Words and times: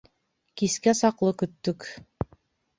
Кискә 0.61 0.95
саҡлы 1.01 1.35
көттөк. 1.45 1.89